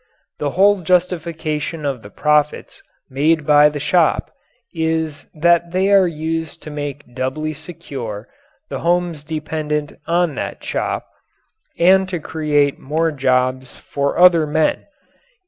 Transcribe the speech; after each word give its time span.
The 0.39 0.49
whole 0.57 0.81
justification 0.81 1.85
of 1.85 2.01
the 2.01 2.09
profits 2.09 2.81
made 3.07 3.45
by 3.45 3.69
the 3.69 3.79
shop 3.79 4.31
is 4.73 5.27
that 5.35 5.73
they 5.73 5.91
are 5.91 6.07
used 6.07 6.63
to 6.63 6.71
make 6.71 7.13
doubly 7.13 7.53
secure 7.53 8.27
the 8.67 8.79
homes 8.79 9.23
dependent 9.23 9.93
on 10.07 10.33
that 10.33 10.63
shop, 10.63 11.05
and 11.77 12.09
to 12.09 12.19
create 12.19 12.79
more 12.79 13.11
jobs 13.11 13.75
for 13.75 14.17
other 14.17 14.47
men. 14.47 14.87